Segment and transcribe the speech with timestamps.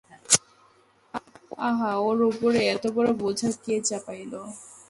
[1.61, 4.33] আহা, ওর উপরে এতবড়ো বোঝা কে চাপাইল!